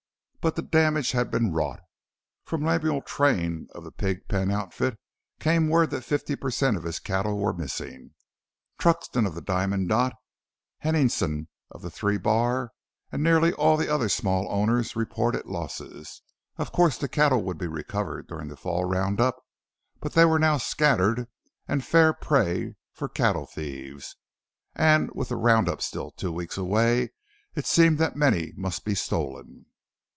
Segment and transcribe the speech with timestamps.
[0.43, 1.81] But the damage had been wrought.
[2.45, 4.99] From Lemuel Train of the Pig Pen outfit,
[5.39, 8.15] came word that fifty per cent of his cattle were missing.
[8.79, 10.13] Truxton of the Diamond Dot,
[10.79, 12.71] Henningson of the Three Bar,
[13.11, 16.23] and nearly all of the other small owners, reported losses.
[16.57, 19.43] Of course the cattle would be recovered during the fall round up,
[19.99, 21.27] but they were now scattered
[21.67, 24.15] and fair prey for cattle thieves,
[24.73, 27.11] and with the round up still two weeks away
[27.53, 29.67] it seemed that many must be stolen.